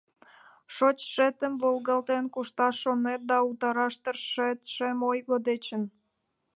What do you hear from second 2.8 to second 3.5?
шонет Да